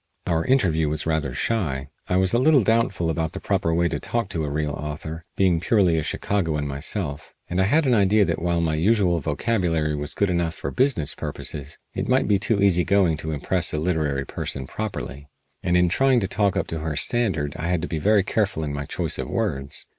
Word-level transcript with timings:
Our 0.25 0.43
interview 0.45 0.89
was 0.89 1.05
rather 1.05 1.31
shy. 1.31 1.89
I 2.09 2.15
was 2.17 2.33
a 2.33 2.39
little 2.39 2.63
doubtful 2.63 3.11
about 3.11 3.33
the 3.33 3.39
proper 3.39 3.71
way 3.71 3.87
to 3.89 3.99
talk 3.99 4.29
to 4.29 4.43
a 4.43 4.49
real 4.49 4.71
author, 4.71 5.25
being 5.35 5.59
purely 5.59 5.99
a 5.99 6.01
Chicagoan 6.01 6.67
myself, 6.67 7.35
and 7.47 7.61
I 7.61 7.65
had 7.65 7.85
an 7.85 7.93
idea 7.93 8.25
that 8.25 8.41
while 8.41 8.61
my 8.61 8.73
usual 8.73 9.19
vocabulary 9.19 9.95
was 9.95 10.15
good 10.15 10.31
enough 10.31 10.55
for 10.55 10.71
business 10.71 11.13
purposes 11.13 11.77
it 11.93 12.07
might 12.09 12.27
be 12.27 12.39
too 12.39 12.59
easy 12.63 12.83
going 12.83 13.15
to 13.17 13.31
impress 13.31 13.73
a 13.73 13.77
literary 13.77 14.25
person 14.25 14.65
properly, 14.65 15.27
and 15.61 15.77
in 15.77 15.87
trying 15.87 16.19
to 16.21 16.27
talk 16.27 16.57
up 16.57 16.65
to 16.69 16.79
her 16.79 16.95
standard 16.95 17.55
I 17.55 17.67
had 17.67 17.83
to 17.83 17.87
be 17.87 17.99
very 17.99 18.23
careful 18.23 18.63
in 18.63 18.73
my 18.73 18.85
choice 18.87 19.19
of 19.19 19.29
words. 19.29 19.85